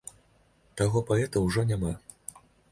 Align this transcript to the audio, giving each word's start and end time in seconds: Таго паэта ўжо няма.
Таго 0.81 1.03
паэта 1.11 1.45
ўжо 1.45 1.67
няма. 1.73 1.95